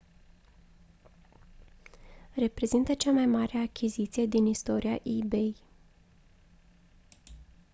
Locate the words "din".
4.25-4.45